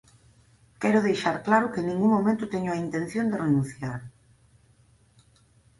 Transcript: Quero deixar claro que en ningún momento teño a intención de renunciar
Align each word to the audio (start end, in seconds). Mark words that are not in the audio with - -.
Quero 0.81 1.05
deixar 1.07 1.35
claro 1.47 1.71
que 1.71 1.79
en 1.81 1.87
ningún 1.91 2.11
momento 2.17 2.51
teño 2.53 2.69
a 2.71 2.81
intención 2.85 3.25
de 3.27 3.39
renunciar 3.45 3.99